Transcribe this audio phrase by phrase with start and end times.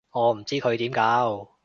[0.09, 1.47] 我唔知佢點教